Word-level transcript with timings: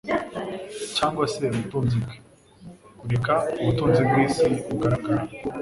cyangwa 0.95 1.25
se 1.33 1.43
ubutunzi 1.53 1.95
bwe. 2.03 2.15
Kureka 2.99 3.33
ubutunzi 3.61 4.01
bw'isi 4.07 4.45
bugaragara 4.67 5.21